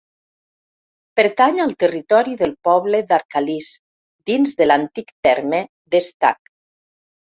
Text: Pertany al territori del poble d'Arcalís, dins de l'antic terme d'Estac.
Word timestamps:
Pertany 1.21 1.61
al 1.65 1.75
territori 1.83 2.33
del 2.41 2.55
poble 2.69 3.03
d'Arcalís, 3.13 3.71
dins 4.33 4.59
de 4.61 4.71
l'antic 4.73 5.17
terme 5.31 5.65
d'Estac. 5.95 6.57